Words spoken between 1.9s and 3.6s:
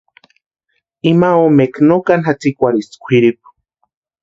kani jatsïkwarhisti kwʼiripu.